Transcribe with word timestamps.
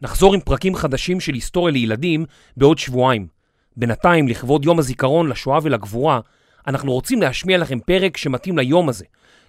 נחזור 0.00 0.34
עם 0.34 0.40
פרקים 0.40 0.74
חדשים 0.74 1.20
של 1.20 1.34
היסטוריה 1.34 1.72
לילדים 1.72 2.24
בעוד 2.56 2.78
שבועיים. 2.78 3.26
בינתיים, 3.76 4.28
לכבוד 4.28 4.64
יום 4.64 4.78
הזיכרון 4.78 5.28
לשואה 5.28 5.58
ולגבורה, 5.62 6.20
אנחנו 6.66 6.92
רוצים 6.92 7.22
להשמיע 7.22 7.58
לכם 7.58 7.80
פרק 7.80 8.16
שמתאים 8.16 8.58
ליום 8.58 8.88
הזה, 8.88 9.04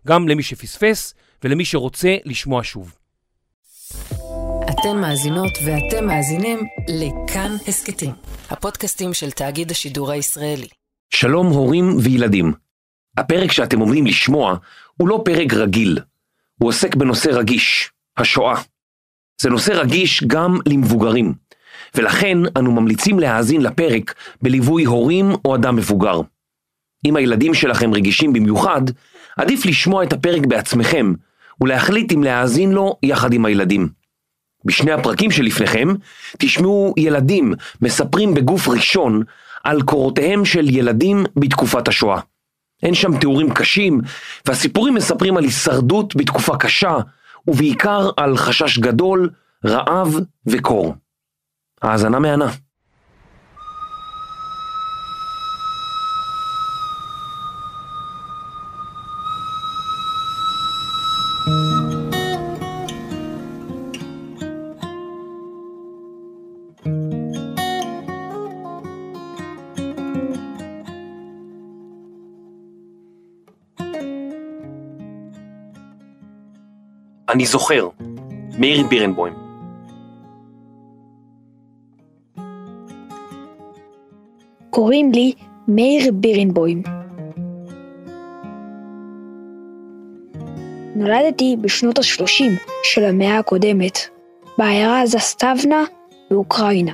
גם 0.07 0.27
למי 0.27 0.43
שפספס 0.43 1.13
ולמי 1.43 1.65
שרוצה 1.65 2.15
לשמוע 2.25 2.61
שוב. 2.63 2.95
אתן 4.69 4.97
מאזינות 5.01 5.51
ואתם 5.65 6.07
מאזינים 6.07 6.59
לכאן 6.87 7.55
הסכתים, 7.67 8.11
הפודקאסטים 8.49 9.13
של 9.13 9.31
תאגיד 9.31 9.71
השידור 9.71 10.11
הישראלי. 10.11 10.67
שלום 11.09 11.47
הורים 11.47 11.97
וילדים. 12.03 12.53
הפרק 13.17 13.51
שאתם 13.51 13.79
עומדים 13.79 14.05
לשמוע 14.05 14.57
הוא 14.97 15.07
לא 15.07 15.21
פרק 15.25 15.53
רגיל, 15.53 15.99
הוא 16.59 16.69
עוסק 16.69 16.95
בנושא 16.95 17.29
רגיש, 17.29 17.91
השואה. 18.17 18.61
זה 19.41 19.49
נושא 19.49 19.71
רגיש 19.71 20.23
גם 20.27 20.59
למבוגרים, 20.65 21.33
ולכן 21.95 22.37
אנו 22.57 22.71
ממליצים 22.71 23.19
להאזין 23.19 23.61
לפרק 23.61 24.13
בליווי 24.41 24.83
הורים 24.83 25.31
או 25.45 25.55
אדם 25.55 25.75
מבוגר. 25.75 26.21
אם 27.05 27.15
הילדים 27.15 27.53
שלכם 27.53 27.93
רגישים 27.93 28.33
במיוחד, 28.33 28.81
עדיף 29.37 29.65
לשמוע 29.65 30.03
את 30.03 30.13
הפרק 30.13 30.45
בעצמכם 30.45 31.13
ולהחליט 31.61 32.13
אם 32.13 32.23
להאזין 32.23 32.71
לו 32.71 32.95
יחד 33.03 33.33
עם 33.33 33.45
הילדים. 33.45 33.89
בשני 34.65 34.91
הפרקים 34.91 35.31
שלפניכם 35.31 35.87
תשמעו 36.37 36.93
ילדים 36.97 37.53
מספרים 37.81 38.33
בגוף 38.33 38.67
ראשון 38.67 39.23
על 39.63 39.81
קורותיהם 39.81 40.45
של 40.45 40.69
ילדים 40.69 41.25
בתקופת 41.35 41.87
השואה. 41.87 42.19
אין 42.83 42.93
שם 42.93 43.17
תיאורים 43.17 43.53
קשים, 43.53 44.01
והסיפורים 44.45 44.93
מספרים 44.93 45.37
על 45.37 45.43
הישרדות 45.43 46.15
בתקופה 46.15 46.57
קשה, 46.57 46.97
ובעיקר 47.47 48.09
על 48.17 48.37
חשש 48.37 48.79
גדול, 48.79 49.29
רעב 49.65 50.15
וקור. 50.45 50.95
האזנה 51.81 52.19
מהנה. 52.19 52.51
אני 77.29 77.45
זוכר, 77.45 77.87
מאיר 78.59 78.87
בירנבוים. 78.87 79.33
קוראים 84.69 85.11
לי 85.11 85.33
מאיר 85.67 86.11
בירנבוים. 86.13 86.83
נולדתי 90.95 91.55
בשנות 91.61 91.97
ה-30 91.97 92.43
של 92.83 93.03
המאה 93.03 93.37
הקודמת, 93.37 93.97
בעיירה 94.57 95.05
זסטבנה 95.05 95.83
באוקראינה. 96.31 96.93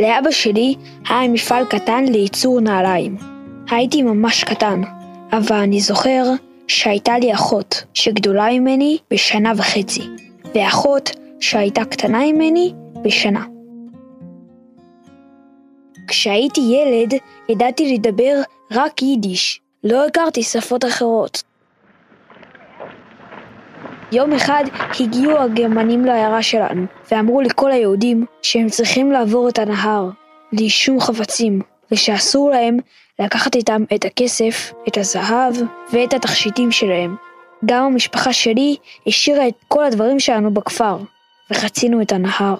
לאבא 0.00 0.30
שלי 0.30 0.74
היה 1.08 1.28
מפעל 1.28 1.64
קטן 1.64 2.04
לייצור 2.04 2.60
נעליים. 2.60 3.16
הייתי 3.70 4.02
ממש 4.02 4.44
קטן, 4.44 4.82
אבל 5.32 5.56
אני 5.56 5.80
זוכר 5.80 6.24
שהייתה 6.68 7.18
לי 7.18 7.34
אחות 7.34 7.84
שגדולה 7.94 8.46
ממני 8.52 8.98
בשנה 9.10 9.52
וחצי, 9.56 10.02
ואחות 10.54 11.10
שהייתה 11.40 11.84
קטנה 11.84 12.18
ממני 12.32 12.72
בשנה. 13.02 13.44
כשהייתי 16.08 16.60
ילד 16.60 17.14
ידעתי 17.48 17.94
לדבר 17.94 18.40
רק 18.72 19.02
יידיש, 19.02 19.60
לא 19.84 20.06
הכרתי 20.06 20.42
שפות 20.42 20.84
אחרות. 20.84 21.42
יום 24.12 24.32
אחד 24.32 24.64
הגיעו 25.00 25.38
הגרמנים 25.38 26.04
לעיירה 26.04 26.42
שלנו, 26.42 26.86
ואמרו 27.10 27.40
לכל 27.40 27.72
היהודים 27.72 28.26
שהם 28.42 28.68
צריכים 28.68 29.12
לעבור 29.12 29.48
את 29.48 29.58
הנהר, 29.58 30.10
בלי 30.52 30.70
שום 30.70 31.00
חפצים, 31.00 31.60
ושאסור 31.92 32.50
להם 32.50 32.76
לקחת 33.18 33.56
איתם 33.56 33.84
את 33.94 34.04
הכסף, 34.04 34.72
את 34.88 34.98
הזהב 34.98 35.54
ואת 35.92 36.14
התכשיטים 36.14 36.72
שלהם. 36.72 37.16
גם 37.64 37.84
המשפחה 37.84 38.32
שלי 38.32 38.76
השאירה 39.06 39.48
את 39.48 39.54
כל 39.68 39.84
הדברים 39.84 40.20
שלנו 40.20 40.54
בכפר, 40.54 40.98
וחצינו 41.50 42.02
את 42.02 42.12
הנהר. 42.12 42.56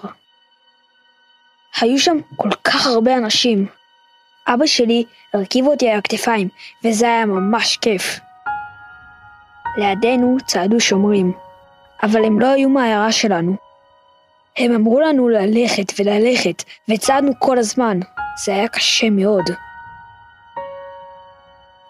היו 1.81 1.99
שם 1.99 2.17
כל 2.35 2.49
כך 2.63 2.87
הרבה 2.87 3.17
אנשים. 3.17 3.67
אבא 4.47 4.65
שלי 4.65 5.03
הרכיב 5.33 5.67
אותי 5.67 5.89
על 5.89 5.97
הכתפיים, 5.97 6.47
וזה 6.83 7.05
היה 7.05 7.25
ממש 7.25 7.77
כיף. 7.77 8.19
לידינו 9.77 10.37
צעדו 10.45 10.79
שומרים, 10.79 11.33
אבל 12.03 12.25
הם 12.25 12.39
לא 12.39 12.47
היו 12.47 12.69
מהעיירה 12.69 13.11
שלנו. 13.11 13.55
הם 14.57 14.75
אמרו 14.75 14.99
לנו 14.99 15.29
ללכת 15.29 15.99
וללכת, 15.99 16.63
וצעדנו 16.89 17.31
כל 17.39 17.57
הזמן. 17.57 17.99
זה 18.35 18.53
היה 18.53 18.67
קשה 18.67 19.09
מאוד. 19.09 19.45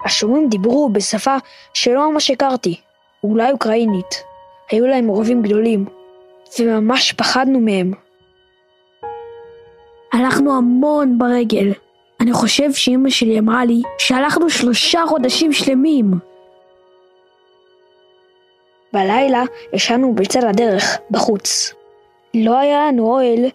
השומרים 0.06 0.50
דיברו 0.50 0.90
בשפה 0.90 1.36
שלא 1.74 2.12
ממש 2.12 2.32
הכרתי, 2.32 2.82
אולי 3.24 3.52
אוקראינית. 3.52 4.24
היו 4.72 4.88
להם 4.88 5.08
רובים 5.08 5.42
גדולים, 5.42 5.86
וממש 6.60 7.14
פחדנו 7.14 7.60
מהם. 7.60 7.94
הלכנו 10.14 10.58
המון 10.58 11.18
ברגל. 11.18 11.74
אני 12.20 12.34
חושב 12.34 12.74
שאימא 12.74 13.10
שלי 13.10 13.40
אמרה 13.40 13.66
לי 13.66 13.82
שהלכנו 13.98 14.50
שלושה 14.50 15.02
חודשים 15.08 15.54
שלמים. 15.54 16.12
בלילה 18.94 19.44
ישנו 19.74 20.16
בצד 20.16 20.44
הדרך, 20.44 20.98
בחוץ. 21.12 21.74
לא 22.34 22.58
היה 22.58 22.88
לנו 22.88 23.08
אוהל 23.08 23.46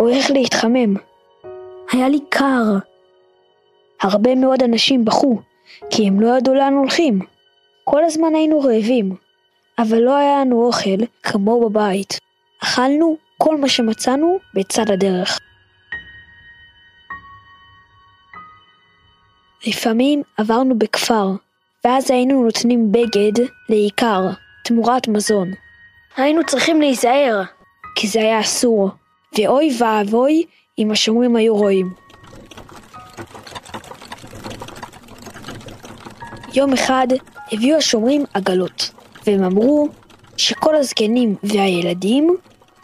או 0.00 0.08
איך 0.08 0.30
להתחמם. 0.30 0.94
היה 1.94 2.08
לי 2.08 2.18
קר. 2.28 2.62
הרבה 4.02 4.34
מאוד 4.34 4.62
אנשים 4.62 5.04
בכו, 5.04 5.38
כי 5.90 6.06
הם 6.06 6.20
לא 6.20 6.38
ידעו 6.38 6.54
לאן 6.54 6.72
הולכים. 6.72 7.20
כל 7.84 8.04
הזמן 8.04 8.34
היינו 8.34 8.60
רעבים, 8.60 9.16
אבל 9.78 9.98
לא 9.98 10.16
היה 10.16 10.40
לנו 10.40 10.66
אוכל 10.66 11.04
כמו 11.22 11.60
בבית. 11.60 12.18
אכלנו 12.62 13.16
כל 13.38 13.56
מה 13.56 13.68
שמצאנו 13.68 14.38
בצד 14.54 14.90
הדרך. 14.90 15.38
לפעמים 19.66 20.22
עברנו 20.36 20.78
בכפר, 20.78 21.28
ואז 21.84 22.10
היינו 22.10 22.44
נותנים 22.44 22.92
בגד 22.92 23.44
לעיקר, 23.68 24.20
תמורת 24.64 25.08
מזון. 25.08 25.50
היינו 26.16 26.44
צריכים 26.46 26.80
להיזהר, 26.80 27.42
כי 27.96 28.08
זה 28.08 28.20
היה 28.20 28.40
אסור, 28.40 28.90
ואוי 29.38 29.70
ואבוי 29.78 30.44
אם 30.78 30.90
השומרים 30.90 31.36
היו 31.36 31.56
רואים. 31.56 31.92
יום 36.54 36.72
אחד 36.72 37.06
הביאו 37.52 37.76
השומרים 37.76 38.24
עגלות, 38.34 38.90
והם 39.26 39.42
אמרו 39.42 39.88
שכל 40.36 40.76
הזקנים 40.76 41.36
והילדים 41.42 42.36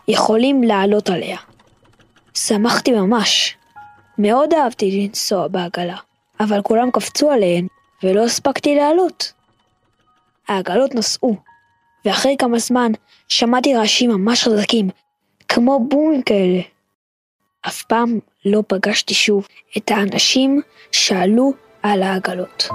יכולים 0.09 0.63
לעלות 0.63 1.11
עליה. 1.11 1.39
שמחתי 2.35 2.93
ממש. 2.93 3.57
מאוד 4.19 4.55
אהבתי 4.55 5.09
לנסוע 5.09 5.49
בעגלה, 5.49 5.97
אבל 6.41 6.63
כולם 6.63 6.91
קפצו 6.91 7.31
עליהן, 7.31 7.67
ולא 8.03 8.25
הספקתי 8.25 8.75
לעלות. 8.75 9.33
העגלות 10.49 10.95
נסעו, 10.95 11.37
ואחרי 12.05 12.37
כמה 12.39 12.59
זמן 12.59 12.93
שמעתי 13.29 13.75
רעשים 13.75 14.11
ממש 14.11 14.45
חזקים, 14.45 14.89
כמו 15.49 15.89
בומים 15.89 16.23
כאלה. 16.23 16.61
אף 17.67 17.83
פעם 17.83 18.19
לא 18.45 18.63
פגשתי 18.67 19.15
שוב 19.15 19.47
את 19.77 19.91
האנשים 19.91 20.63
שעלו 20.93 21.53
על 21.83 22.03
העגלות. 22.03 22.69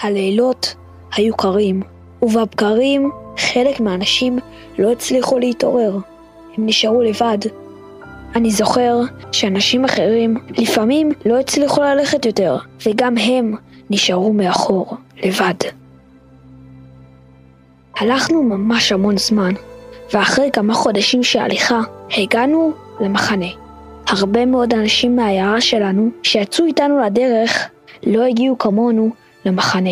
הלילות 0.00 0.74
היו 1.16 1.36
קרים, 1.36 1.82
ובבקרים 2.22 3.10
חלק 3.38 3.80
מהאנשים 3.80 4.38
לא 4.78 4.92
הצליחו 4.92 5.38
להתעורר. 5.38 5.98
הם 6.56 6.66
נשארו 6.66 7.02
לבד. 7.02 7.38
אני 8.36 8.50
זוכר 8.50 9.00
שאנשים 9.32 9.84
אחרים 9.84 10.36
לפעמים 10.50 11.12
לא 11.26 11.40
הצליחו 11.40 11.82
ללכת 11.82 12.26
יותר, 12.26 12.56
וגם 12.86 13.18
הם 13.18 13.54
נשארו 13.90 14.32
מאחור, 14.32 14.96
לבד. 15.24 15.54
הלכנו 17.96 18.42
ממש 18.42 18.92
המון 18.92 19.16
זמן, 19.16 19.52
ואחרי 20.12 20.50
כמה 20.52 20.74
חודשים 20.74 21.22
של 21.22 21.38
הליכה, 21.38 21.80
הגענו 22.16 22.72
למחנה. 23.00 23.46
הרבה 24.08 24.46
מאוד 24.46 24.74
אנשים 24.74 25.16
מהעיירה 25.16 25.60
שלנו 25.60 26.10
שיצאו 26.22 26.64
איתנו 26.64 27.04
לדרך 27.04 27.68
לא 28.06 28.24
הגיעו 28.24 28.58
כמונו 28.58 29.10
למחנה. 29.44 29.90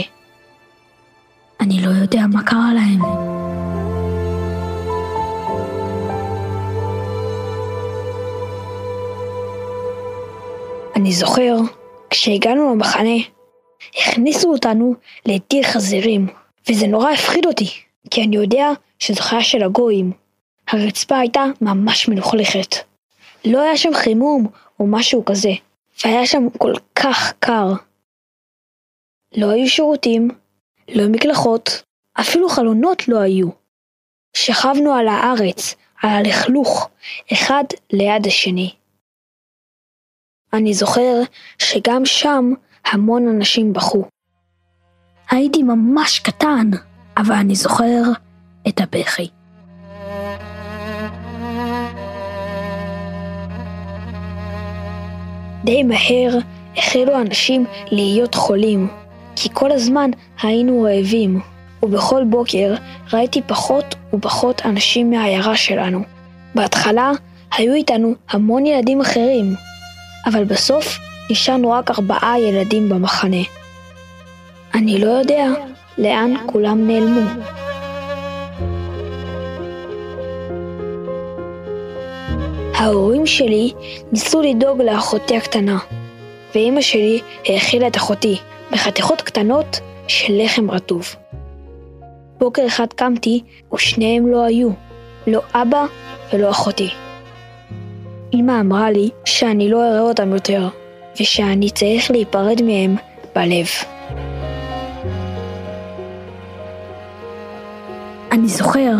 אני 1.61 1.83
לא 1.83 1.91
יודע 1.91 2.27
מה 2.33 2.43
קרה 2.43 2.71
להם. 2.75 3.36
אני 10.97 11.13
זוכר, 11.13 11.57
כשהגענו 12.11 12.75
למחנה, 12.75 13.17
הכניסו 13.97 14.53
אותנו 14.53 14.95
לדיר 15.27 15.63
חזירים, 15.63 16.27
וזה 16.69 16.87
נורא 16.87 17.11
הפחיד 17.11 17.47
אותי, 17.47 17.71
כי 18.11 18.23
אני 18.23 18.37
יודע 18.37 18.71
שזו 18.99 19.23
חיה 19.23 19.43
של 19.43 19.63
הגויים. 19.63 20.13
הרצפה 20.69 21.19
הייתה 21.19 21.45
ממש 21.61 22.09
מלוכלכת. 22.09 22.77
לא 23.45 23.63
היה 23.63 23.77
שם 23.77 23.95
חימום 23.95 24.47
או 24.81 24.87
משהו 24.87 25.25
כזה, 25.25 25.51
והיה 26.05 26.27
שם 26.27 26.47
כל 26.59 26.73
כך 26.95 27.33
קר. 27.39 27.73
לא 29.37 29.51
היו 29.51 29.69
שירותים, 29.69 30.31
לא 30.89 31.09
מקלחות, 31.09 31.83
אפילו 32.21 32.49
חלונות 32.49 33.09
לא 33.09 33.19
היו. 33.19 33.49
שכבנו 34.37 34.95
על 34.95 35.09
הארץ, 35.09 35.75
על 36.03 36.11
הלכלוך, 36.11 36.89
אחד 37.33 37.65
ליד 37.93 38.27
השני. 38.27 38.75
אני 40.53 40.75
זוכר 40.75 41.21
שגם 41.59 42.05
שם 42.05 42.53
המון 42.87 43.29
אנשים 43.29 43.73
בכו. 43.73 44.05
הייתי 45.31 45.63
ממש 45.63 46.19
קטן, 46.19 46.71
אבל 47.17 47.35
אני 47.35 47.55
זוכר 47.55 48.03
את 48.69 48.81
הבכי. 48.81 49.29
די 55.65 55.83
מהר 55.83 56.39
החלו 56.77 57.21
אנשים 57.21 57.65
להיות 57.91 58.35
חולים, 58.35 58.89
כי 59.37 59.49
כל 59.53 59.73
הזמן 59.73 60.11
היינו 60.43 60.83
רעבים, 60.83 61.41
ובכל 61.83 62.25
בוקר 62.25 62.75
ראיתי 63.13 63.43
פחות 63.47 63.95
ופחות 64.15 64.63
אנשים 64.65 65.11
מהעיירה 65.11 65.57
שלנו. 65.57 66.01
בהתחלה 66.55 67.13
היו 67.57 67.75
איתנו 67.75 68.15
המון 68.31 68.67
ילדים 68.67 69.01
אחרים, 69.01 69.55
אבל 70.27 70.45
בסוף 70.45 70.99
נשארנו 71.31 71.71
רק 71.71 71.91
ארבעה 71.91 72.41
ילדים 72.41 72.89
במחנה. 72.89 73.43
אני 74.75 74.99
לא 74.99 75.11
יודע 75.11 75.47
לאן 75.99 76.35
כולם 76.47 76.87
נעלמו. 76.87 77.31
ההורים 82.75 83.27
שלי 83.27 83.73
ניסו 84.13 84.43
לדאוג 84.43 84.83
לאחותי 84.83 85.37
הקטנה, 85.37 85.79
ואימא 86.55 86.81
שלי 86.81 87.21
האכילה 87.47 87.87
את 87.87 87.97
אחותי 87.97 88.39
בחתיכות 88.73 89.23
קטנות 89.23 89.81
של 90.09 90.33
לחם 90.45 90.71
רטוב. 90.71 91.15
בוקר 92.39 92.67
אחד 92.67 92.87
קמתי 92.93 93.43
ושניהם 93.75 94.27
לא 94.27 94.45
היו, 94.45 94.69
לא 95.27 95.41
אבא 95.55 95.87
ולא 96.33 96.51
אחותי. 96.51 97.06
אמא 98.35 98.61
אמרה 98.61 98.91
לי 98.91 99.11
שאני 99.25 99.69
לא 99.69 99.89
אראה 99.89 100.01
אותם 100.01 100.33
יותר, 100.33 100.69
ושאני 101.21 101.71
צריך 101.71 102.11
להיפרד 102.11 102.63
מהם 102.63 102.97
בלב. 103.35 103.67
אני 108.33 108.49
זוכר, 108.49 108.93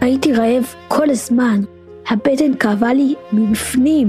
הייתי 0.00 0.32
רעב 0.32 0.74
כל 0.88 1.10
הזמן, 1.10 1.60
הבטן 2.08 2.54
כאבה 2.60 2.92
לי 2.92 3.14
מבפנים. 3.32 4.08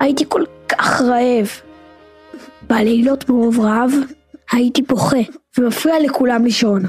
הייתי 0.00 0.24
כל 0.28 0.44
כך 0.68 1.00
רעב. 1.00 1.48
בלילות 2.62 3.28
מרוב 3.28 3.60
רעב 3.60 3.92
הייתי 4.52 4.82
בוכה 4.82 5.16
ומפריע 5.58 5.94
לכולם 6.00 6.44
לישון. 6.44 6.82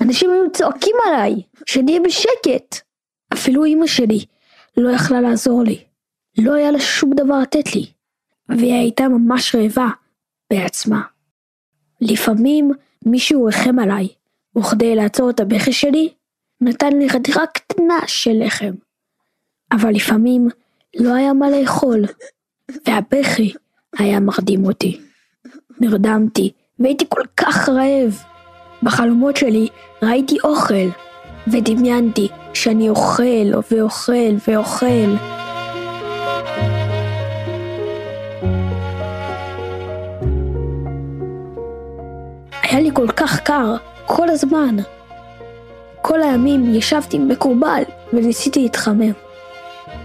אנשים 0.00 0.30
היו 0.30 0.52
צועקים 0.52 0.96
עליי, 1.06 1.34
שאני 1.66 1.92
אהיה 1.92 2.02
בשקט. 2.04 2.80
אפילו 3.32 3.64
אמא 3.64 3.86
שלי 3.86 4.24
לא 4.76 4.90
יכלה 4.90 5.20
לעזור 5.20 5.62
לי. 5.62 5.95
לא 6.38 6.54
היה 6.54 6.70
לה 6.70 6.80
שום 6.80 7.10
דבר 7.14 7.38
לתת 7.38 7.74
לי. 7.74 7.86
והיא 8.48 8.74
הייתה 8.74 9.08
ממש 9.08 9.54
רעבה 9.54 9.88
בעצמה. 10.50 11.02
לפעמים 12.00 12.70
מישהו 13.06 13.44
ריחם 13.44 13.78
עליי, 13.78 14.08
וכדי 14.58 14.94
לעצור 14.94 15.30
את 15.30 15.40
הבכי 15.40 15.72
שלי, 15.72 16.12
נתן 16.60 16.92
לי 16.98 17.10
חתיכה 17.10 17.46
קטנה 17.54 17.98
של 18.06 18.32
לחם. 18.44 18.72
אבל 19.72 19.90
לפעמים 19.90 20.48
לא 20.96 21.14
היה 21.14 21.32
מה 21.32 21.50
לאכול, 21.50 22.04
והבכי 22.86 23.52
היה 23.98 24.20
מרדים 24.20 24.64
אותי. 24.64 25.00
נרדמתי, 25.80 26.52
והייתי 26.78 27.04
כל 27.08 27.22
כך 27.36 27.68
רעב. 27.68 28.22
בחלומות 28.82 29.36
שלי 29.36 29.68
ראיתי 30.02 30.36
אוכל, 30.44 30.88
ודמיינתי 31.46 32.28
שאני 32.54 32.88
אוכל 32.88 33.50
ואוכל 33.70 34.34
ואוכל. 34.48 35.16
היה 42.62 42.80
לי 42.80 42.90
כל 42.94 43.08
כך 43.08 43.40
קר, 43.40 43.74
כל 44.06 44.28
הזמן. 44.28 44.76
כל 46.02 46.22
הימים 46.22 46.74
ישבתי 46.74 47.18
מקובל 47.18 47.82
וניסיתי 48.12 48.62
להתחמם. 48.62 49.12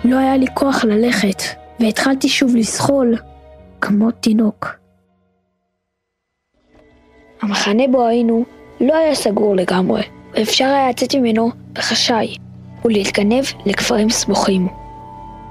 לא 0.03 0.17
היה 0.17 0.37
לי 0.37 0.45
כוח 0.53 0.83
ללכת, 0.83 1.41
והתחלתי 1.79 2.29
שוב 2.29 2.55
לזחול 2.55 3.15
כמו 3.81 4.11
תינוק. 4.11 4.67
המחנה 7.41 7.83
בו 7.91 8.07
היינו 8.07 8.45
לא 8.81 8.97
היה 8.97 9.15
סגור 9.15 9.55
לגמרי, 9.55 10.03
ואפשר 10.33 10.65
היה 10.65 10.89
לצאת 10.89 11.15
ממנו 11.15 11.51
בחשאי, 11.73 12.35
ולהתגנב 12.85 13.43
לכפרים 13.65 14.09
סמוכים. 14.09 14.80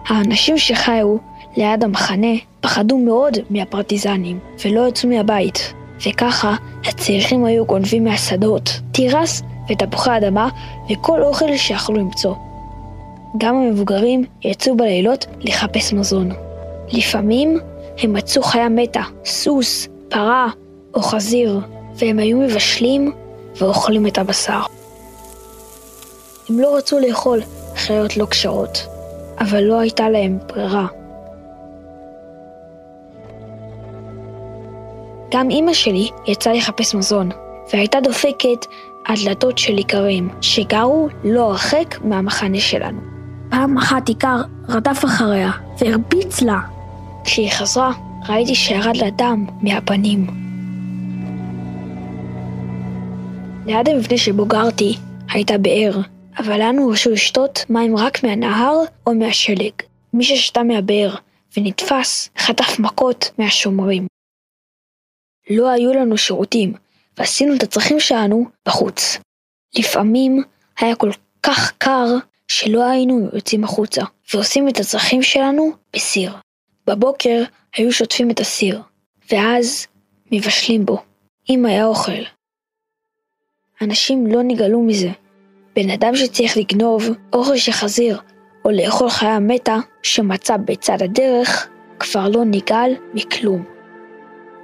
האנשים 0.08 0.58
שחיו 0.58 1.16
ליד 1.56 1.84
המחנה 1.84 2.36
פחדו 2.60 2.98
מאוד 2.98 3.38
מהפרטיזנים, 3.50 4.38
ולא 4.64 4.88
יצאו 4.88 5.08
מהבית, 5.08 5.72
וככה 6.06 6.54
הצעירים 6.84 7.44
היו 7.44 7.64
גונבים 7.64 8.04
מהשדות, 8.04 8.80
תירס 8.92 9.42
ותפוחי 9.70 10.16
אדמה 10.16 10.48
וכל 10.90 11.22
אוכל 11.22 11.56
שיכלו 11.56 11.96
למצוא. 11.96 12.34
גם 13.38 13.56
המבוגרים 13.56 14.24
יצאו 14.42 14.76
בלילות 14.76 15.26
לחפש 15.40 15.92
מזון. 15.92 16.30
לפעמים 16.92 17.58
הם 17.98 18.12
מצאו 18.12 18.42
חיה 18.42 18.68
מתה, 18.68 19.02
סוס, 19.24 19.88
פרה 20.08 20.48
או 20.94 21.02
חזיר, 21.02 21.60
והם 21.94 22.18
היו 22.18 22.38
מבשלים 22.38 23.12
ואוכלים 23.56 24.06
את 24.06 24.18
הבשר. 24.18 24.60
הם 26.48 26.58
לא 26.58 26.76
רצו 26.76 26.98
לאכול 26.98 27.40
חיות 27.76 28.16
לא 28.16 28.26
כשרות, 28.30 28.86
אבל 29.40 29.60
לא 29.60 29.80
הייתה 29.80 30.08
להם 30.08 30.38
ברירה. 30.48 30.86
גם 35.34 35.50
אמא 35.50 35.72
שלי 35.72 36.08
יצאה 36.26 36.52
לחפש 36.52 36.94
מזון, 36.94 37.28
והייתה 37.72 38.00
דופקת 38.00 38.66
על 39.04 39.16
דלתות 39.24 39.58
של 39.58 39.78
איכרים, 39.78 40.28
שגרו 40.40 41.08
לא 41.24 41.50
הרחק 41.50 41.98
מהמחנה 42.04 42.60
שלנו. 42.60 43.00
פעם 43.50 43.78
אחת 43.78 44.08
איכר 44.08 44.40
רדף 44.68 45.04
אחריה 45.04 45.50
והרביץ 45.78 46.40
לה. 46.40 46.60
כשהיא 47.24 47.50
חזרה, 47.50 47.92
ראיתי 48.28 48.54
שירד 48.54 48.96
לה 48.96 49.10
דם 49.10 49.46
מהפנים. 49.62 50.26
ליד 53.66 53.88
המבנה 53.88 54.18
שבו 54.18 54.46
גרתי 54.46 54.96
הייתה 55.30 55.58
באר, 55.58 56.00
אבל 56.38 56.62
לנו 56.62 56.88
רשו 56.88 57.10
לשתות 57.10 57.64
מים 57.70 57.96
רק 57.96 58.24
מהנהר 58.24 58.80
או 59.06 59.14
מהשלג. 59.14 59.72
מי 60.12 60.24
ששתה 60.24 60.62
מהבאר 60.62 61.14
ונתפס, 61.56 62.30
חטף 62.38 62.78
מכות 62.78 63.30
מהשומרים. 63.38 64.06
לא 65.50 65.68
היו 65.68 65.92
לנו 65.92 66.18
שירותים, 66.18 66.74
ועשינו 67.18 67.54
את 67.54 67.62
הצרכים 67.62 68.00
שלנו 68.00 68.44
בחוץ. 68.66 69.18
לפעמים 69.78 70.42
היה 70.78 70.96
כל 70.96 71.10
כך 71.42 71.72
קר 71.78 72.06
שלא 72.48 72.84
היינו 72.84 73.28
יוצאים 73.32 73.64
החוצה, 73.64 74.02
ועושים 74.34 74.68
את 74.68 74.76
הצרכים 74.80 75.22
שלנו 75.22 75.72
בסיר. 75.92 76.32
בבוקר 76.86 77.42
היו 77.76 77.92
שוטפים 77.92 78.30
את 78.30 78.40
הסיר, 78.40 78.82
ואז 79.32 79.86
מבשלים 80.32 80.86
בו, 80.86 81.02
אם 81.50 81.66
היה 81.66 81.86
אוכל. 81.86 82.22
אנשים 83.82 84.26
לא 84.26 84.42
נגאלו 84.42 84.82
מזה. 84.82 85.10
בן 85.76 85.90
אדם 85.90 86.16
שצריך 86.16 86.56
לגנוב 86.56 87.08
אוכל 87.32 87.56
של 87.56 87.72
חזיר, 87.72 88.20
או 88.64 88.70
לאכול 88.70 89.10
חיה 89.10 89.38
מתה 89.38 89.76
שמצא 90.02 90.56
בצד 90.56 91.02
הדרך, 91.02 91.68
כבר 91.98 92.28
לא 92.28 92.44
נגאל 92.44 92.94
מכלום. 93.14 93.64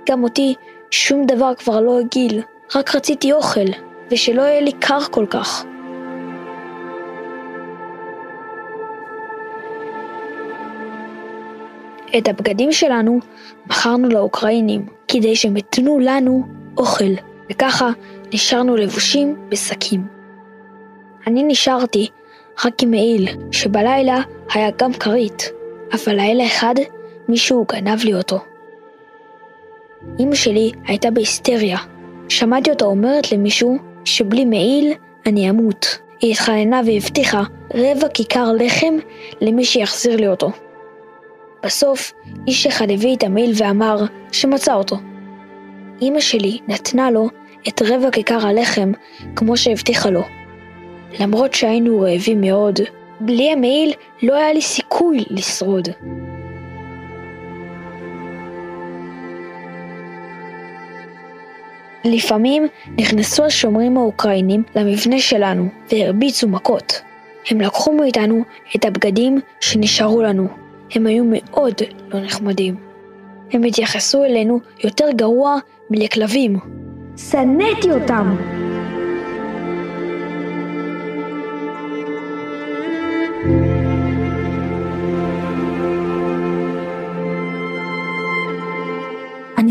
גם 0.09 0.25
אותי 0.25 0.55
שום 0.91 1.27
דבר 1.27 1.55
כבר 1.55 1.81
לא 1.81 2.01
הגיל, 2.01 2.43
רק 2.75 2.95
רציתי 2.95 3.33
אוכל, 3.33 3.67
ושלא 4.11 4.43
יהיה 4.43 4.61
לי 4.61 4.73
קר 4.73 5.01
כל 5.11 5.27
כך. 5.31 5.65
את 12.19 12.29
הבגדים 12.29 12.73
שלנו 12.73 13.21
מכרנו 13.67 14.09
לאוקראינים, 14.09 14.87
כדי 15.09 15.37
שהם 15.37 15.57
יתנו 15.57 15.99
לנו 15.99 16.47
אוכל, 16.77 17.15
וככה 17.51 17.91
נשארנו 18.33 18.77
לבושים 18.77 19.37
בשקים. 19.49 20.16
אני 21.27 21.43
נשארתי 21.43 22.09
רק 22.65 22.83
עם 22.83 22.91
מעיל, 22.91 23.29
שבלילה 23.53 24.21
היה 24.55 24.71
גם 24.79 24.93
כרית, 24.93 25.51
אבל 25.93 26.17
לילה 26.17 26.47
אחד 26.47 26.75
מישהו 27.29 27.65
גנב 27.73 28.05
לי 28.05 28.15
אותו. 28.15 28.39
אמא 30.21 30.35
שלי 30.35 30.73
הייתה 30.87 31.11
בהיסטריה. 31.11 31.79
שמעתי 32.29 32.71
אותה 32.71 32.85
אומרת 32.85 33.33
למישהו 33.33 33.77
שבלי 34.05 34.45
מעיל 34.45 34.93
אני 35.27 35.51
אמות. 35.51 35.99
היא 36.21 36.33
התחננה 36.33 36.81
והבטיחה 36.87 37.43
רבע 37.75 38.09
כיכר 38.09 38.53
לחם 38.53 38.95
למי 39.41 39.65
שיחזיר 39.65 40.17
לי 40.17 40.29
אותו. 40.29 40.51
בסוף, 41.63 42.13
איש 42.47 42.67
אחד 42.67 42.91
הביא 42.91 43.17
את 43.17 43.23
המעיל 43.23 43.53
ואמר 43.57 43.97
שמצא 44.33 44.75
אותו. 44.75 44.97
אמא 46.03 46.21
שלי 46.21 46.59
נתנה 46.69 47.11
לו 47.11 47.29
את 47.69 47.83
רבע 47.83 48.11
כיכר 48.11 48.47
הלחם 48.47 48.93
כמו 49.37 49.57
שהבטיחה 49.57 50.11
לו. 50.11 50.23
למרות 51.21 51.55
שהיינו 51.55 52.01
רעבים 52.01 52.41
מאוד, 52.41 52.81
בלי 53.21 53.53
המעיל 53.53 53.93
לא 54.23 54.35
היה 54.35 54.53
לי 54.53 54.63
סיכוי 54.63 55.25
לשרוד. 55.31 55.89
לפעמים 62.05 62.67
נכנסו 62.99 63.45
השומרים 63.45 63.97
האוקראינים 63.97 64.63
למבנה 64.75 65.19
שלנו 65.19 65.69
והרביצו 65.93 66.49
מכות. 66.49 67.01
הם 67.51 67.61
לקחו 67.61 67.93
מאיתנו 67.93 68.43
את 68.77 68.85
הבגדים 68.85 69.41
שנשארו 69.61 70.23
לנו. 70.23 70.49
הם 70.95 71.07
היו 71.07 71.25
מאוד 71.29 71.75
לא 72.09 72.21
נחמדים. 72.21 72.77
הם 73.53 73.65
התייחסו 73.65 74.25
אלינו 74.25 74.61
יותר 74.85 75.07
גרוע 75.17 75.59
מלכלבים. 75.91 76.57
שנאתי 77.17 77.91
אותם! 77.91 78.56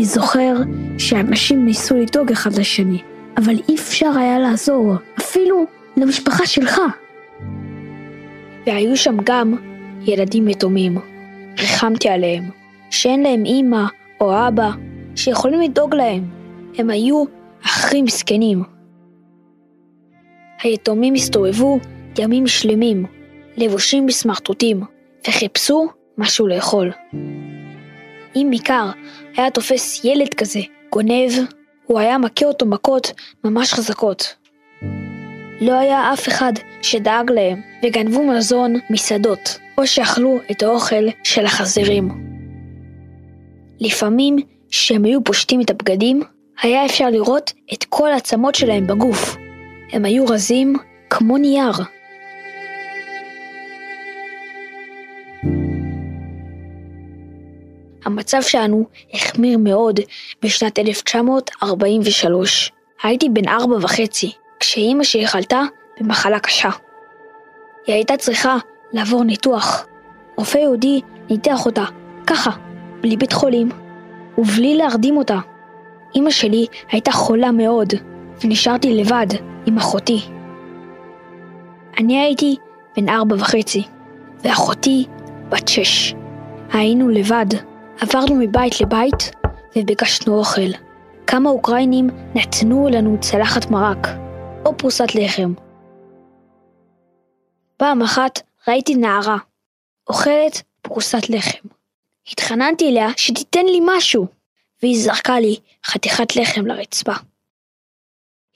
זוכר 0.06 0.54
שאנשים 0.98 1.64
ניסו 1.64 1.96
לדאוג 1.96 2.32
אחד 2.32 2.58
לשני, 2.58 3.02
אבל 3.36 3.54
אי 3.68 3.74
אפשר 3.74 4.10
היה 4.16 4.38
לעזור, 4.38 4.94
אפילו 5.18 5.66
למשפחה 5.96 6.46
שלך. 6.46 6.80
והיו 8.66 8.96
שם 8.96 9.16
גם 9.24 9.54
ילדים 10.02 10.48
יתומים. 10.48 10.98
ריחמתי 11.58 12.08
עליהם, 12.08 12.44
שאין 12.90 13.22
להם 13.22 13.44
אימא 13.44 13.84
או 14.20 14.48
אבא 14.48 14.70
שיכולים 15.16 15.60
לדאוג 15.60 15.94
להם. 15.94 16.24
הם 16.78 16.90
היו 16.90 17.24
הכי 17.62 18.02
מסכנים. 18.02 18.62
היתומים 20.62 21.14
הסתובבו 21.14 21.78
ימים 22.18 22.46
שלמים, 22.46 23.06
לבושים 23.56 24.06
בסמרטוטים, 24.06 24.80
וחיפשו 25.28 25.86
משהו 26.18 26.46
לאכול. 26.46 26.90
אם 28.36 28.48
עיקר 28.52 28.90
היה 29.36 29.50
תופס 29.50 30.04
ילד 30.04 30.34
כזה, 30.34 30.60
גונב, 30.92 31.32
הוא 31.86 31.98
היה 31.98 32.18
מכה 32.18 32.46
אותו 32.46 32.66
מכות 32.66 33.12
ממש 33.44 33.74
חזקות. 33.74 34.34
לא 35.60 35.78
היה 35.78 36.12
אף 36.12 36.28
אחד 36.28 36.52
שדאג 36.82 37.30
להם, 37.30 37.60
וגנבו 37.82 38.26
מזון 38.26 38.74
משדות, 38.90 39.58
או 39.78 39.86
שאכלו 39.86 40.38
את 40.50 40.62
האוכל 40.62 41.08
של 41.24 41.46
החזירים. 41.46 42.08
לפעמים, 43.80 44.36
כשהם 44.70 45.04
היו 45.04 45.24
פושטים 45.24 45.60
את 45.60 45.70
הבגדים, 45.70 46.22
היה 46.62 46.86
אפשר 46.86 47.10
לראות 47.10 47.52
את 47.72 47.84
כל 47.84 48.12
העצמות 48.12 48.54
שלהם 48.54 48.86
בגוף. 48.86 49.36
הם 49.92 50.04
היו 50.04 50.26
רזים 50.26 50.76
כמו 51.10 51.36
נייר. 51.36 51.72
המצב 58.06 58.42
שלנו 58.42 58.84
החמיר 59.14 59.58
מאוד 59.58 60.00
בשנת 60.42 60.78
1943. 60.78 62.72
הייתי 63.02 63.28
בן 63.28 63.48
ארבע 63.48 63.76
וחצי, 63.80 64.32
כשאימא 64.60 65.04
שלי 65.04 65.26
חלתה 65.26 65.62
במחלה 66.00 66.38
קשה. 66.38 66.70
היא 67.86 67.94
הייתה 67.94 68.16
צריכה 68.16 68.56
לעבור 68.92 69.24
ניתוח. 69.24 69.86
רופא 70.36 70.58
יהודי 70.58 71.00
ניתח 71.30 71.66
אותה, 71.66 71.84
ככה, 72.26 72.50
בלי 73.00 73.16
בית 73.16 73.32
חולים, 73.32 73.68
ובלי 74.38 74.76
להרדים 74.76 75.16
אותה. 75.16 75.38
אימא 76.14 76.30
שלי 76.30 76.66
הייתה 76.90 77.12
חולה 77.12 77.52
מאוד, 77.52 77.92
ונשארתי 78.44 78.94
לבד 78.94 79.26
עם 79.66 79.78
אחותי. 79.78 80.20
אני 81.98 82.18
הייתי 82.18 82.56
בן 82.96 83.08
ארבע 83.08 83.34
וחצי, 83.38 83.82
ואחותי 84.44 85.04
בת 85.48 85.68
שש. 85.68 86.14
היינו 86.72 87.08
לבד. 87.08 87.75
עברנו 88.00 88.34
מבית 88.34 88.80
לבית 88.80 89.30
וביקשנו 89.76 90.38
אוכל. 90.38 90.70
כמה 91.26 91.50
אוקראינים 91.50 92.06
נתנו 92.34 92.88
לנו 92.88 93.20
צלחת 93.20 93.70
מרק, 93.70 94.06
או 94.66 94.78
פרוסת 94.78 95.14
לחם. 95.14 95.54
פעם 97.76 98.02
אחת 98.02 98.40
ראיתי 98.68 98.94
נערה, 98.94 99.36
אוכלת 100.08 100.62
פרוסת 100.82 101.30
לחם. 101.30 101.68
התחננתי 102.32 102.88
אליה 102.88 103.08
שתיתן 103.16 103.66
לי 103.66 103.80
משהו, 103.82 104.26
והיא 104.82 105.02
זרקה 105.02 105.40
לי 105.40 105.56
חתיכת 105.86 106.36
לחם 106.36 106.66
לרצפה. 106.66 107.14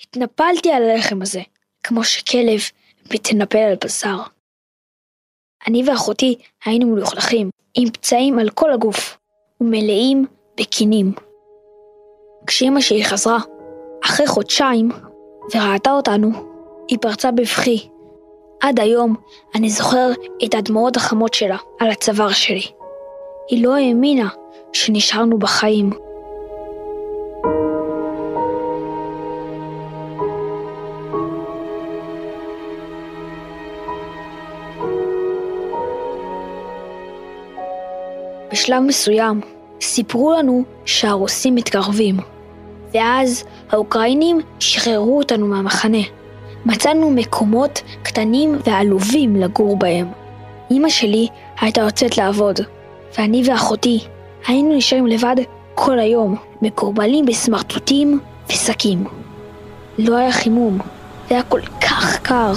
התנפלתי 0.00 0.72
על 0.72 0.82
הלחם 0.82 1.22
הזה, 1.22 1.42
כמו 1.82 2.04
שכלב 2.04 2.60
מתנפל 3.14 3.58
על 3.58 3.76
בשר. 3.84 4.18
אני 5.66 5.82
ואחותי 5.86 6.38
היינו 6.64 6.86
מלוכלכים, 6.86 7.50
עם 7.74 7.90
פצעים 7.90 8.38
על 8.38 8.50
כל 8.50 8.72
הגוף. 8.72 9.19
ומלאים 9.60 10.26
בקינים. 10.60 11.12
כשאמא 12.46 12.80
שלי 12.80 13.04
חזרה, 13.04 13.38
אחרי 14.04 14.26
חודשיים, 14.26 14.90
וראתה 15.54 15.90
אותנו, 15.90 16.30
היא 16.88 16.98
פרצה 17.00 17.30
בבכי. 17.30 17.88
עד 18.60 18.80
היום 18.80 19.14
אני 19.54 19.70
זוכר 19.70 20.10
את 20.44 20.54
הדמעות 20.54 20.96
החמות 20.96 21.34
שלה 21.34 21.56
על 21.80 21.90
הצוואר 21.90 22.32
שלי. 22.32 22.66
היא 23.48 23.64
לא 23.64 23.76
האמינה 23.76 24.28
שנשארנו 24.72 25.38
בחיים. 25.38 25.90
בשלב 38.60 38.82
מסוים 38.82 39.40
סיפרו 39.80 40.32
לנו 40.32 40.64
שהרוסים 40.84 41.54
מתקרבים, 41.54 42.16
ואז 42.94 43.44
האוקראינים 43.70 44.40
שחררו 44.58 45.18
אותנו 45.18 45.46
מהמחנה. 45.46 45.98
מצאנו 46.66 47.10
מקומות 47.10 47.82
קטנים 48.02 48.58
ועלובים 48.66 49.36
לגור 49.36 49.76
בהם. 49.76 50.06
אמא 50.70 50.88
שלי 50.88 51.28
הייתה 51.60 51.80
יוצאת 51.80 52.18
לעבוד, 52.18 52.60
ואני 53.18 53.42
ואחותי 53.46 54.04
היינו 54.46 54.76
נשארים 54.76 55.06
לבד 55.06 55.36
כל 55.74 55.98
היום, 55.98 56.36
מקורבלים 56.62 57.26
בסמרטוטים 57.26 58.20
ושקים. 58.48 59.04
לא 59.98 60.16
היה 60.16 60.32
חימום, 60.32 60.78
זה 61.28 61.34
היה 61.34 61.42
כל 61.42 61.60
כך 61.60 62.18
קר. 62.22 62.52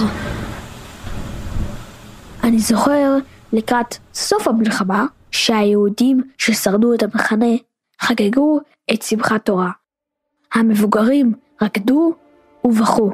אני 2.44 2.60
זוכר 2.60 3.16
לקראת 3.54 3.98
סוף 4.14 4.48
המלחמה, 4.48 5.06
שהיהודים 5.34 6.22
ששרדו 6.38 6.94
את 6.94 7.04
המחנה 7.04 7.56
חגגו 8.02 8.60
את 8.94 9.02
שמחת 9.02 9.46
תורה. 9.46 9.70
המבוגרים 10.54 11.34
רקדו 11.62 12.14
ובכו. 12.64 13.12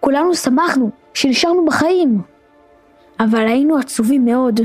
כולנו 0.00 0.34
שמחנו 0.34 0.90
שנשארנו 1.14 1.64
בחיים. 1.64 2.20
אבל 3.20 3.46
היינו 3.46 3.78
עצובים 3.78 4.24
מאוד, 4.24 4.60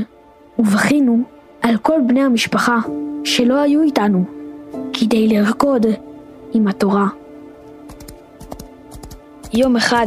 ובכינו 0.58 1.22
על 1.62 1.76
כל 1.76 2.00
בני 2.06 2.20
המשפחה 2.20 2.78
שלא 3.24 3.54
היו 3.54 3.82
איתנו, 3.82 4.24
כדי 4.92 5.28
לרקוד 5.28 5.86
עם 6.52 6.68
התורה. 6.68 7.06
יום 9.52 9.76
אחד 9.76 10.06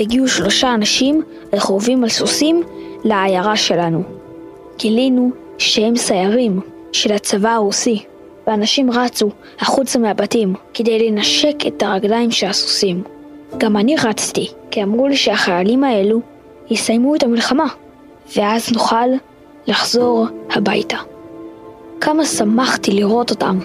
הגיעו 0.00 0.28
שלושה 0.28 0.74
אנשים 0.74 1.22
רכובים 1.52 2.02
על 2.02 2.08
סוסים 2.08 2.62
לעיירה 3.04 3.56
שלנו. 3.56 4.02
גילינו 4.78 5.43
שהם 5.58 5.96
סיירים 5.96 6.60
של 6.92 7.12
הצבא 7.12 7.50
הרוסי, 7.50 8.04
ואנשים 8.46 8.90
רצו 8.90 9.30
החוצה 9.60 9.98
מהבתים 9.98 10.54
כדי 10.74 11.10
לנשק 11.10 11.54
את 11.66 11.82
הרגליים 11.82 12.30
של 12.30 12.46
הסוסים. 12.46 13.02
גם 13.58 13.76
אני 13.76 13.96
רצתי, 13.96 14.50
כי 14.70 14.82
אמרו 14.82 15.08
לי 15.08 15.16
שהחיילים 15.16 15.84
האלו 15.84 16.20
יסיימו 16.70 17.14
את 17.14 17.22
המלחמה, 17.22 17.66
ואז 18.36 18.72
נוכל 18.72 19.08
לחזור 19.66 20.26
הביתה. 20.50 20.96
כמה 22.00 22.24
שמחתי 22.24 22.90
לראות 22.90 23.30
אותם. 23.30 23.58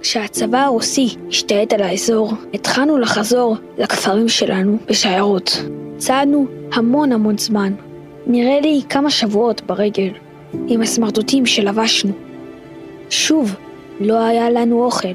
כשהצבא 0.00 0.58
הרוסי 0.58 1.16
השתלט 1.28 1.72
על 1.72 1.82
האזור, 1.82 2.32
התחלנו 2.54 2.98
לחזור 2.98 3.56
לכפרים 3.78 4.28
שלנו 4.28 4.78
בשיירות. 4.86 5.62
צעדנו 5.98 6.46
המון 6.72 7.12
המון 7.12 7.38
זמן, 7.38 7.72
נראה 8.32 8.60
לי 8.60 8.82
כמה 8.88 9.10
שבועות 9.10 9.62
ברגל, 9.66 10.10
עם 10.68 10.82
הסמרטוטים 10.82 11.46
שלבשנו. 11.46 12.12
שוב, 13.10 13.54
לא 14.00 14.18
היה 14.24 14.50
לנו 14.50 14.84
אוכל, 14.84 15.12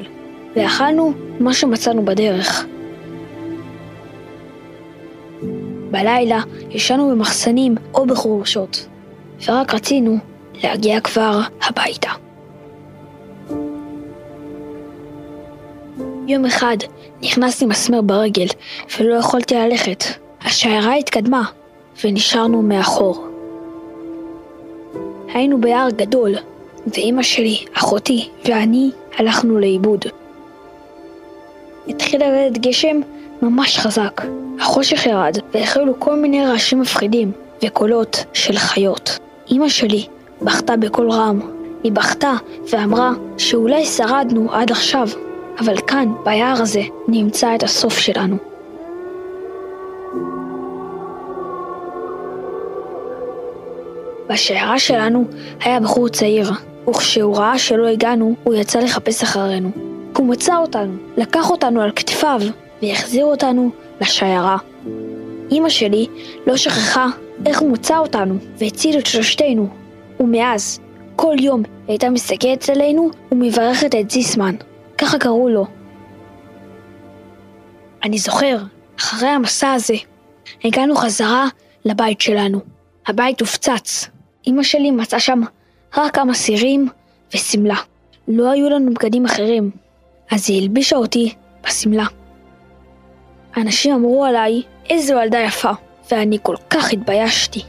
ואכלנו 0.55 1.13
מה 1.39 1.53
שמצאנו 1.53 2.05
בדרך. 2.05 2.65
בלילה 5.91 6.41
ישנו 6.69 7.09
במחסנים 7.09 7.75
או 7.93 8.05
בחורשות, 8.05 8.87
ורק 9.47 9.73
רצינו 9.73 10.17
להגיע 10.63 10.99
כבר 11.01 11.39
הביתה. 11.61 12.09
יום 16.27 16.45
אחד 16.45 16.77
נכנסתי 17.21 17.65
מסמר 17.65 18.01
ברגל 18.01 18.47
ולא 18.99 19.15
יכולתי 19.15 19.55
ללכת. 19.55 20.03
השיירה 20.41 20.95
התקדמה 20.95 21.43
ונשארנו 22.03 22.61
מאחור. 22.61 23.27
היינו 25.33 25.61
ביער 25.61 25.89
גדול, 25.89 26.35
ואימא 26.87 27.23
שלי, 27.23 27.65
אחותי 27.73 28.29
ואני 28.45 28.91
הלכנו 29.17 29.59
לאיבוד. 29.59 30.05
התחיל 31.87 32.21
לרדת 32.23 32.57
גשם 32.57 32.99
ממש 33.41 33.77
חזק. 33.77 34.21
החושך 34.59 35.05
ירד, 35.05 35.37
והחלו 35.53 35.99
כל 35.99 36.15
מיני 36.15 36.45
רעשים 36.45 36.81
מפחידים 36.81 37.31
וקולות 37.65 38.25
של 38.33 38.57
חיות. 38.57 39.19
אמא 39.51 39.69
שלי 39.69 40.07
בכתה 40.41 40.77
בקול 40.77 41.11
רם. 41.11 41.39
היא 41.83 41.91
בכתה 41.91 42.33
ואמרה 42.69 43.11
שאולי 43.37 43.85
שרדנו 43.85 44.53
עד 44.53 44.71
עכשיו, 44.71 45.07
אבל 45.59 45.77
כאן, 45.87 46.13
ביער 46.23 46.61
הזה, 46.61 46.81
נמצא 47.07 47.55
את 47.55 47.63
הסוף 47.63 47.97
שלנו. 47.97 48.54
בשיירה 54.29 54.79
שלנו 54.79 55.25
היה 55.59 55.79
בחור 55.79 56.09
צעיר, 56.09 56.51
וכשהוא 56.89 57.37
ראה 57.37 57.57
שלא 57.57 57.87
הגענו, 57.87 58.35
הוא 58.43 58.55
יצא 58.55 58.79
לחפש 58.79 59.23
אחרינו. 59.23 59.71
הוא 60.17 60.27
מצא 60.27 60.57
אותנו, 60.57 60.93
לקח 61.17 61.49
אותנו 61.49 61.81
על 61.81 61.91
כתפיו, 61.95 62.41
והחזיר 62.81 63.25
אותנו 63.25 63.69
לשיירה. 64.01 64.57
אמא 65.51 65.69
שלי 65.69 66.07
לא 66.47 66.57
שכחה 66.57 67.07
איך 67.45 67.59
הוא 67.59 67.71
מצא 67.71 67.97
אותנו, 67.97 68.35
והציל 68.57 68.99
את 68.99 69.05
שלושתנו. 69.05 69.69
ומאז, 70.19 70.79
כל 71.15 71.35
יום 71.39 71.63
היא 71.65 71.73
הייתה 71.87 72.09
מסתכלת 72.09 72.69
עלינו 72.69 73.09
ומברכת 73.31 73.95
את 73.95 74.11
זיסמן. 74.11 74.55
ככה 74.97 75.19
קראו 75.19 75.49
לו. 75.49 75.65
אני 78.03 78.17
זוכר, 78.17 78.57
אחרי 78.99 79.29
המסע 79.29 79.71
הזה, 79.71 79.95
הגענו 80.63 80.95
חזרה 80.95 81.47
לבית 81.85 82.21
שלנו. 82.21 82.59
הבית 83.07 83.39
הופצץ. 83.41 84.14
אמא 84.47 84.63
שלי 84.63 84.91
מצאה 84.91 85.19
שם 85.19 85.41
רק 85.97 86.15
כמה 86.15 86.33
סירים 86.33 86.89
ושמלה. 87.33 87.75
לא 88.27 88.51
היו 88.51 88.69
לנו 88.69 88.93
בגדים 88.93 89.25
אחרים, 89.25 89.71
אז 90.31 90.49
היא 90.49 90.61
הלבישה 90.61 90.95
אותי 90.95 91.33
בשמלה. 91.63 92.05
אנשים 93.57 93.93
אמרו 93.95 94.25
עליי, 94.25 94.61
איזו 94.89 95.13
ילדה 95.13 95.39
יפה, 95.39 95.71
ואני 96.11 96.37
כל 96.41 96.55
כך 96.69 96.93
התביישתי. 96.93 97.61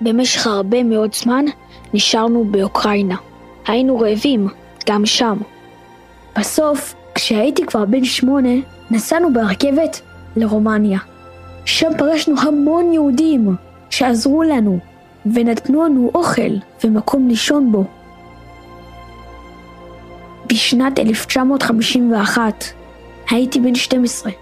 במשך 0.00 0.46
הרבה 0.46 0.82
מאוד 0.82 1.14
זמן 1.14 1.44
נשארנו 1.94 2.44
באוקראינה. 2.44 3.16
היינו 3.66 3.98
רעבים, 3.98 4.48
גם 4.88 5.06
שם. 5.06 5.38
בסוף, 6.38 6.94
כשהייתי 7.14 7.66
כבר 7.66 7.84
בן 7.84 8.04
שמונה, 8.04 8.54
נסענו 8.90 9.32
ברכבת 9.32 10.00
לרומניה. 10.36 10.98
שם 11.64 11.90
פגשנו 11.98 12.40
המון 12.40 12.92
יהודים 12.92 13.56
שעזרו 13.96 14.42
לנו 14.42 14.78
ונתנו 15.26 15.84
לנו 15.84 16.10
אוכל 16.14 16.52
ומקום 16.84 17.28
לישון 17.28 17.72
בו. 17.72 17.84
בשנת 20.46 20.98
1951 20.98 22.64
הייתי 23.30 23.60
בן 23.60 23.74
12 23.74 24.32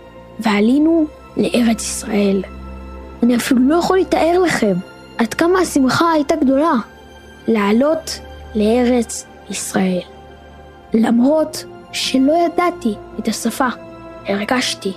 ועלינו 0.41 1.07
לארץ 1.37 1.83
ישראל. 1.83 2.43
אני 3.23 3.37
אפילו 3.37 3.69
לא 3.69 3.75
יכול 3.75 3.99
לתאר 3.99 4.39
לכם 4.39 4.75
עד 5.19 5.35
כמה 5.35 5.59
השמחה 5.59 6.13
הייתה 6.13 6.37
גדולה 6.37 6.75
לעלות 7.49 8.21
לארץ 8.55 9.27
ישראל. 9.51 10.01
למרות 10.95 11.65
שלא 11.93 12.33
ידעתי 12.47 12.95
את 13.19 13.29
השפה, 13.29 13.69
הרגשתי 14.29 14.93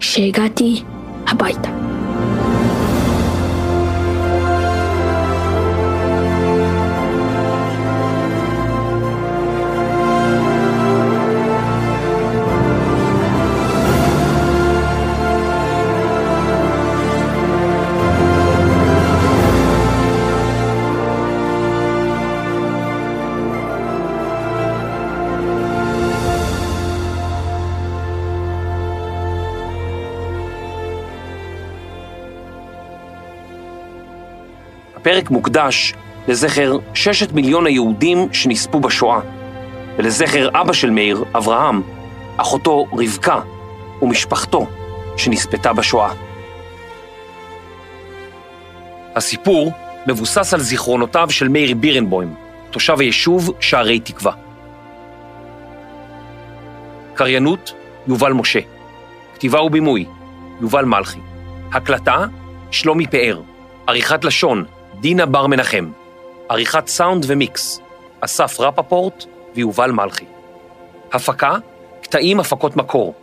שהגעתי 0.00 0.82
הביתה. 1.26 1.93
הפרק 35.14 35.30
מוקדש 35.30 35.94
לזכר 36.28 36.76
ששת 36.94 37.32
מיליון 37.32 37.66
היהודים 37.66 38.28
שנספו 38.32 38.80
בשואה, 38.80 39.20
ולזכר 39.96 40.48
אבא 40.60 40.72
של 40.72 40.90
מאיר, 40.90 41.24
אברהם, 41.34 41.82
אחותו 42.36 42.86
רבקה 42.92 43.40
ומשפחתו 44.02 44.66
שנספתה 45.16 45.72
בשואה. 45.72 46.12
הסיפור 49.14 49.72
מבוסס 50.06 50.54
על 50.54 50.60
זיכרונותיו 50.60 51.30
של 51.30 51.48
מאיר 51.48 51.74
בירנבוים, 51.74 52.34
תושב 52.70 53.00
היישוב 53.00 53.50
שערי 53.60 54.00
תקווה. 54.00 54.32
קריינות, 57.14 57.72
יובל 58.06 58.32
משה. 58.32 58.60
כתיבה 59.34 59.62
ובימוי, 59.62 60.06
יובל 60.60 60.84
מלכי. 60.84 61.20
הקלטה, 61.72 62.24
שלומי 62.70 63.06
פאר. 63.06 63.40
עריכת 63.86 64.24
לשון, 64.24 64.64
דינה 65.04 65.26
בר 65.26 65.46
מנחם. 65.46 65.90
עריכת 66.48 66.88
סאונד 66.88 67.24
ומיקס, 67.28 67.80
אסף 68.20 68.60
רפפורט 68.60 69.24
ויובל 69.54 69.90
מלכי. 69.90 70.24
הפקה, 71.12 71.56
קטעים 72.02 72.40
הפקות 72.40 72.76
מקור. 72.76 73.14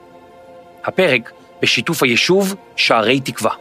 הפרק 0.83 1.31
בשיתוף 1.61 2.03
היישוב 2.03 2.55
שערי 2.75 3.19
תקווה. 3.19 3.51